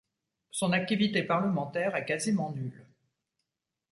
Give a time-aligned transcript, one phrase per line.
[0.49, 2.87] Son activité parlementaire est quasiment nulle.